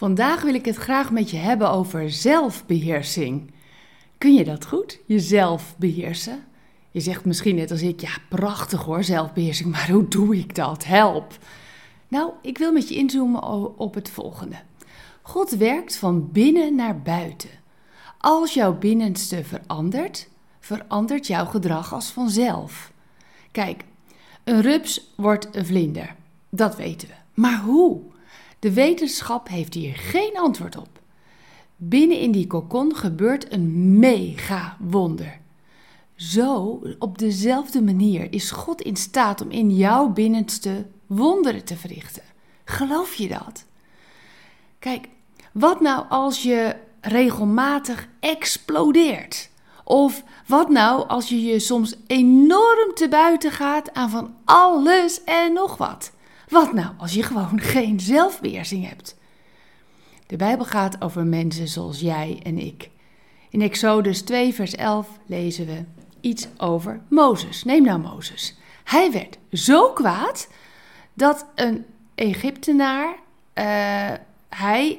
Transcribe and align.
Vandaag 0.00 0.42
wil 0.42 0.54
ik 0.54 0.64
het 0.64 0.76
graag 0.76 1.10
met 1.10 1.30
je 1.30 1.36
hebben 1.36 1.70
over 1.70 2.10
zelfbeheersing. 2.10 3.50
Kun 4.18 4.34
je 4.34 4.44
dat 4.44 4.66
goed, 4.66 4.98
jezelf 5.06 5.74
beheersen? 5.78 6.44
Je 6.90 7.00
zegt 7.00 7.24
misschien 7.24 7.54
net 7.56 7.70
als 7.70 7.82
ik, 7.82 8.00
ja 8.00 8.10
prachtig 8.28 8.82
hoor, 8.82 9.04
zelfbeheersing, 9.04 9.70
maar 9.74 9.90
hoe 9.90 10.08
doe 10.08 10.36
ik 10.36 10.54
dat? 10.54 10.84
Help! 10.84 11.38
Nou, 12.08 12.32
ik 12.42 12.58
wil 12.58 12.72
met 12.72 12.88
je 12.88 12.94
inzoomen 12.94 13.78
op 13.78 13.94
het 13.94 14.10
volgende. 14.10 14.56
God 15.22 15.50
werkt 15.50 15.96
van 15.96 16.32
binnen 16.32 16.74
naar 16.74 17.02
buiten. 17.02 17.50
Als 18.18 18.54
jouw 18.54 18.78
binnenste 18.78 19.44
verandert, 19.44 20.28
verandert 20.60 21.26
jouw 21.26 21.46
gedrag 21.46 21.94
als 21.94 22.10
vanzelf. 22.10 22.92
Kijk, 23.52 23.84
een 24.44 24.60
rups 24.60 25.12
wordt 25.16 25.48
een 25.56 25.66
vlinder. 25.66 26.14
Dat 26.50 26.76
weten 26.76 27.08
we. 27.08 27.14
Maar 27.34 27.60
hoe? 27.60 28.09
De 28.60 28.72
wetenschap 28.72 29.48
heeft 29.48 29.74
hier 29.74 29.94
geen 29.94 30.32
antwoord 30.36 30.76
op. 30.76 30.88
Binnen 31.76 32.18
in 32.18 32.32
die 32.32 32.46
kokon 32.46 32.96
gebeurt 32.96 33.52
een 33.52 33.98
mega 33.98 34.76
wonder. 34.78 35.38
Zo, 36.14 36.82
op 36.98 37.18
dezelfde 37.18 37.82
manier, 37.82 38.32
is 38.32 38.50
God 38.50 38.80
in 38.80 38.96
staat 38.96 39.40
om 39.40 39.50
in 39.50 39.76
jouw 39.76 40.08
binnenste 40.08 40.86
wonderen 41.06 41.64
te 41.64 41.76
verrichten. 41.76 42.22
Geloof 42.64 43.14
je 43.14 43.28
dat? 43.28 43.64
Kijk, 44.78 45.08
wat 45.52 45.80
nou 45.80 46.04
als 46.08 46.42
je 46.42 46.76
regelmatig 47.00 48.08
explodeert? 48.20 49.50
Of 49.84 50.22
wat 50.46 50.68
nou 50.68 51.08
als 51.08 51.28
je 51.28 51.42
je 51.42 51.58
soms 51.58 51.94
enorm 52.06 52.94
te 52.94 53.08
buiten 53.08 53.50
gaat 53.50 53.94
aan 53.94 54.10
van 54.10 54.34
alles 54.44 55.24
en 55.24 55.52
nog 55.52 55.76
wat? 55.76 56.12
Wat 56.50 56.72
nou 56.72 56.94
als 56.98 57.14
je 57.14 57.22
gewoon 57.22 57.60
geen 57.74 58.00
zelfbeheersing 58.00 58.88
hebt? 58.88 59.16
De 60.26 60.36
Bijbel 60.36 60.64
gaat 60.64 61.02
over 61.02 61.26
mensen 61.26 61.68
zoals 61.68 62.00
jij 62.00 62.40
en 62.42 62.58
ik. 62.58 62.90
In 63.50 63.60
Exodus 63.60 64.22
2, 64.22 64.54
vers 64.54 64.74
11 64.74 65.08
lezen 65.26 65.66
we 65.66 65.84
iets 66.20 66.48
over 66.56 67.00
Mozes. 67.08 67.64
Neem 67.64 67.82
nou 67.82 68.00
Mozes. 68.00 68.56
Hij 68.84 69.12
werd 69.12 69.38
zo 69.52 69.92
kwaad 69.92 70.48
dat 71.14 71.46
een 71.54 71.84
Egyptenaar 72.14 73.14
uh, 73.54 74.12
hij 74.48 74.98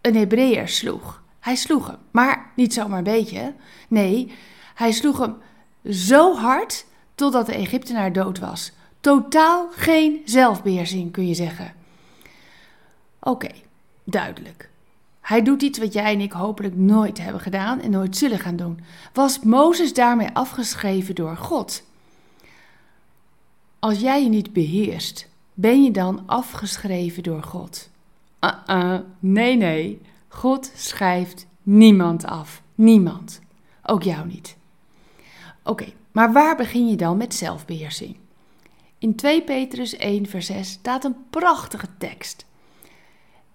een 0.00 0.16
Hebreeër 0.16 0.68
sloeg. 0.68 1.22
Hij 1.40 1.56
sloeg 1.56 1.86
hem, 1.86 1.98
maar 2.10 2.52
niet 2.56 2.74
zomaar 2.74 2.98
een 2.98 3.04
beetje. 3.04 3.54
Nee, 3.88 4.32
hij 4.74 4.92
sloeg 4.92 5.18
hem 5.18 5.36
zo 5.90 6.34
hard 6.34 6.86
totdat 7.14 7.46
de 7.46 7.54
Egyptenaar 7.54 8.12
dood 8.12 8.38
was. 8.38 8.72
Totaal 9.00 9.68
geen 9.70 10.22
zelfbeheersing, 10.24 11.12
kun 11.12 11.26
je 11.26 11.34
zeggen. 11.34 11.74
Oké, 13.20 13.50
duidelijk. 14.04 14.68
Hij 15.20 15.42
doet 15.42 15.62
iets 15.62 15.78
wat 15.78 15.92
jij 15.92 16.12
en 16.12 16.20
ik 16.20 16.32
hopelijk 16.32 16.76
nooit 16.76 17.18
hebben 17.18 17.40
gedaan 17.40 17.80
en 17.80 17.90
nooit 17.90 18.16
zullen 18.16 18.38
gaan 18.38 18.56
doen. 18.56 18.80
Was 19.12 19.40
Mozes 19.40 19.94
daarmee 19.94 20.28
afgeschreven 20.32 21.14
door 21.14 21.36
God? 21.36 21.82
Als 23.78 24.00
jij 24.00 24.22
je 24.22 24.28
niet 24.28 24.52
beheerst, 24.52 25.28
ben 25.54 25.82
je 25.82 25.90
dan 25.90 26.22
afgeschreven 26.26 27.22
door 27.22 27.42
God? 27.42 27.90
Uh-uh, 28.40 28.98
nee, 29.18 29.56
nee. 29.56 30.00
God 30.28 30.72
schrijft 30.74 31.46
niemand 31.62 32.24
af. 32.24 32.62
Niemand. 32.74 33.40
Ook 33.82 34.02
jou 34.02 34.26
niet. 34.26 34.56
Oké, 35.62 35.86
maar 36.12 36.32
waar 36.32 36.56
begin 36.56 36.88
je 36.88 36.96
dan 36.96 37.16
met 37.16 37.34
zelfbeheersing? 37.34 38.16
In 38.98 39.14
2 39.14 39.42
Petrus 39.42 39.96
1, 39.96 40.26
vers 40.26 40.46
6 40.46 40.70
staat 40.70 41.04
een 41.04 41.16
prachtige 41.30 41.86
tekst. 41.98 42.46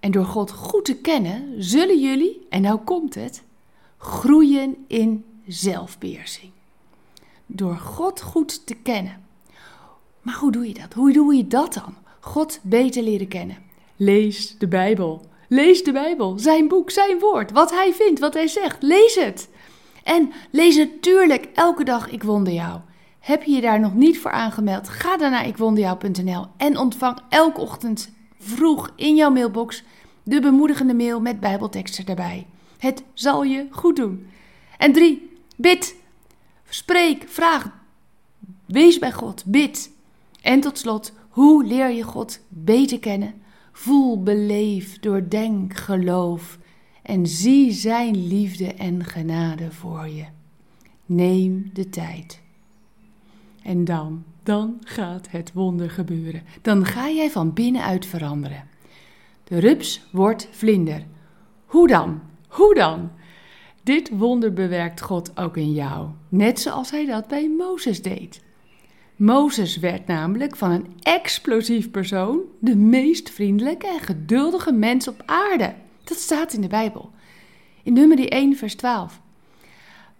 En 0.00 0.10
door 0.10 0.24
God 0.24 0.50
goed 0.50 0.84
te 0.84 0.96
kennen, 0.96 1.54
zullen 1.62 2.00
jullie, 2.00 2.46
en 2.48 2.62
nou 2.62 2.78
komt 2.78 3.14
het, 3.14 3.42
groeien 3.98 4.84
in 4.86 5.24
zelfbeheersing. 5.46 6.50
Door 7.46 7.76
God 7.76 8.20
goed 8.20 8.66
te 8.66 8.74
kennen. 8.74 9.24
Maar 10.22 10.34
hoe 10.34 10.52
doe 10.52 10.66
je 10.66 10.74
dat? 10.74 10.92
Hoe 10.94 11.12
doe 11.12 11.34
je 11.34 11.46
dat 11.46 11.74
dan? 11.74 11.94
God 12.20 12.60
beter 12.62 13.02
leren 13.02 13.28
kennen. 13.28 13.58
Lees 13.96 14.58
de 14.58 14.68
Bijbel. 14.68 15.30
Lees 15.48 15.84
de 15.84 15.92
Bijbel, 15.92 16.38
zijn 16.38 16.68
boek, 16.68 16.90
zijn 16.90 17.18
woord, 17.18 17.50
wat 17.50 17.70
hij 17.70 17.92
vindt, 17.94 18.20
wat 18.20 18.34
hij 18.34 18.46
zegt. 18.46 18.82
Lees 18.82 19.14
het. 19.14 19.48
En 20.04 20.32
lees 20.50 20.76
natuurlijk 20.76 21.48
elke 21.54 21.84
dag 21.84 22.10
Ik 22.10 22.22
Wonder 22.22 22.52
Jou. 22.52 22.80
Heb 23.22 23.42
je 23.42 23.52
je 23.52 23.60
daar 23.60 23.80
nog 23.80 23.94
niet 23.94 24.18
voor 24.18 24.30
aangemeld? 24.30 24.88
Ga 24.88 25.16
dan 25.16 25.30
naar 25.30 25.46
ikwonderjou.nl 25.46 26.46
en 26.56 26.78
ontvang 26.78 27.18
elke 27.28 27.60
ochtend 27.60 28.10
vroeg 28.38 28.92
in 28.96 29.16
jouw 29.16 29.30
mailbox 29.30 29.84
de 30.22 30.40
bemoedigende 30.40 30.94
mail 30.94 31.20
met 31.20 31.40
bijbelteksten 31.40 32.06
erbij. 32.06 32.46
Het 32.78 33.02
zal 33.14 33.42
je 33.44 33.66
goed 33.70 33.96
doen. 33.96 34.26
En 34.78 34.92
drie, 34.92 35.30
bid. 35.56 35.96
Spreek, 36.68 37.24
vraag. 37.26 37.70
Wees 38.66 38.98
bij 38.98 39.12
God, 39.12 39.44
bid. 39.46 39.90
En 40.40 40.60
tot 40.60 40.78
slot, 40.78 41.12
hoe 41.28 41.64
leer 41.64 41.90
je 41.90 42.02
God 42.02 42.40
beter 42.48 42.98
kennen? 42.98 43.34
Voel, 43.72 44.22
beleef, 44.22 44.98
doordenk, 44.98 45.76
geloof 45.76 46.58
en 47.02 47.26
zie 47.26 47.72
Zijn 47.72 48.26
liefde 48.26 48.74
en 48.74 49.04
genade 49.04 49.70
voor 49.70 50.08
je. 50.08 50.24
Neem 51.06 51.70
de 51.72 51.88
tijd. 51.88 52.41
En 53.64 53.84
dan, 53.84 54.24
dan 54.42 54.78
gaat 54.80 55.30
het 55.30 55.52
wonder 55.52 55.90
gebeuren. 55.90 56.42
Dan 56.62 56.86
ga 56.86 57.10
jij 57.10 57.30
van 57.30 57.52
binnenuit 57.52 58.06
veranderen. 58.06 58.68
De 59.44 59.58
rups 59.58 60.06
wordt 60.10 60.48
vlinder. 60.50 61.06
Hoe 61.66 61.88
dan? 61.88 62.20
Hoe 62.48 62.74
dan? 62.74 63.10
Dit 63.82 64.10
wonder 64.10 64.52
bewerkt 64.52 65.00
God 65.00 65.38
ook 65.38 65.56
in 65.56 65.72
jou, 65.72 66.08
net 66.28 66.60
zoals 66.60 66.90
hij 66.90 67.06
dat 67.06 67.26
bij 67.28 67.48
Mozes 67.48 68.02
deed. 68.02 68.42
Mozes 69.16 69.76
werd 69.76 70.06
namelijk 70.06 70.56
van 70.56 70.70
een 70.70 70.86
explosief 71.00 71.90
persoon 71.90 72.40
de 72.58 72.76
meest 72.76 73.30
vriendelijke 73.30 73.86
en 73.86 74.00
geduldige 74.00 74.72
mens 74.72 75.08
op 75.08 75.22
aarde. 75.26 75.74
Dat 76.04 76.18
staat 76.18 76.52
in 76.52 76.60
de 76.60 76.68
Bijbel. 76.68 77.10
In 77.82 77.92
nummer 77.92 78.28
1, 78.28 78.56
vers 78.56 78.74
12. 78.74 79.21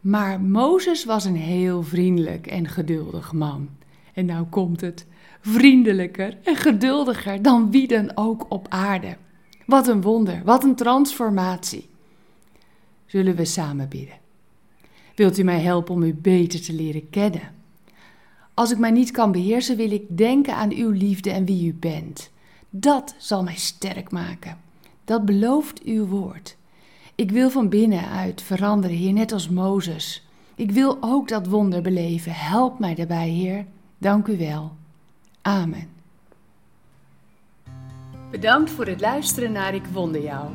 Maar 0.00 0.40
Mozes 0.40 1.04
was 1.04 1.24
een 1.24 1.36
heel 1.36 1.82
vriendelijk 1.82 2.46
en 2.46 2.68
geduldig 2.68 3.32
man. 3.32 3.68
En 4.14 4.26
nou 4.26 4.46
komt 4.46 4.80
het, 4.80 5.06
vriendelijker 5.40 6.38
en 6.44 6.56
geduldiger 6.56 7.42
dan 7.42 7.70
wie 7.70 7.86
dan 7.86 8.10
ook 8.14 8.46
op 8.48 8.66
aarde. 8.68 9.16
Wat 9.66 9.88
een 9.88 10.02
wonder, 10.02 10.42
wat 10.44 10.64
een 10.64 10.74
transformatie. 10.74 11.88
Zullen 13.06 13.36
we 13.36 13.44
samen 13.44 13.88
bidden? 13.88 14.18
Wilt 15.14 15.38
u 15.38 15.42
mij 15.42 15.60
helpen 15.60 15.94
om 15.94 16.02
u 16.02 16.14
beter 16.14 16.62
te 16.62 16.72
leren 16.72 17.10
kennen? 17.10 17.54
Als 18.54 18.70
ik 18.70 18.78
mij 18.78 18.90
niet 18.90 19.10
kan 19.10 19.32
beheersen, 19.32 19.76
wil 19.76 19.90
ik 19.90 20.04
denken 20.08 20.54
aan 20.54 20.72
uw 20.72 20.90
liefde 20.90 21.30
en 21.30 21.44
wie 21.44 21.66
u 21.66 21.74
bent. 21.74 22.30
Dat 22.70 23.14
zal 23.18 23.42
mij 23.42 23.56
sterk 23.56 24.10
maken. 24.10 24.58
Dat 25.04 25.24
belooft 25.24 25.82
uw 25.82 26.06
woord. 26.06 26.56
Ik 27.20 27.30
wil 27.30 27.50
van 27.50 27.68
binnenuit 27.68 28.42
veranderen, 28.42 28.96
Heer, 28.96 29.12
net 29.12 29.32
als 29.32 29.48
Mozes. 29.48 30.26
Ik 30.54 30.70
wil 30.70 30.98
ook 31.00 31.28
dat 31.28 31.46
wonder 31.46 31.82
beleven. 31.82 32.32
Help 32.32 32.78
mij 32.78 32.94
daarbij, 32.94 33.28
Heer. 33.28 33.66
Dank 33.98 34.26
u 34.26 34.38
wel. 34.38 34.72
Amen. 35.42 35.88
Bedankt 38.30 38.70
voor 38.70 38.86
het 38.86 39.00
luisteren 39.00 39.52
naar 39.52 39.74
Ik 39.74 39.86
Wonder 39.86 40.22
Jou. 40.22 40.48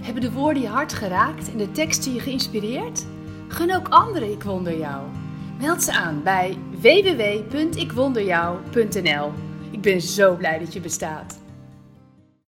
Hebben 0.00 0.22
de 0.22 0.32
woorden 0.32 0.62
je 0.62 0.68
hart 0.68 0.92
geraakt 0.92 1.50
en 1.50 1.58
de 1.58 1.70
teksten 1.70 2.14
je 2.14 2.20
geïnspireerd? 2.20 3.06
Gun 3.48 3.74
ook 3.74 3.88
anderen 3.88 4.32
Ik 4.32 4.42
Wonder 4.42 4.78
Jou. 4.78 5.06
Meld 5.60 5.82
ze 5.82 5.92
aan 5.92 6.22
bij 6.22 6.56
www.ikwonderjou.nl. 6.80 9.32
Ik 9.70 9.80
ben 9.80 10.00
zo 10.00 10.36
blij 10.36 10.58
dat 10.58 10.72
je 10.72 10.80
bestaat. 10.80 11.41